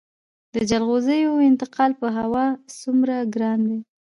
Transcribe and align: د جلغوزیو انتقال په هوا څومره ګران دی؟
د 0.53 0.55
جلغوزیو 0.69 1.43
انتقال 1.49 1.91
په 2.01 2.07
هوا 2.17 2.45
څومره 2.79 3.15
ګران 3.33 3.59
دی؟ 3.69 3.79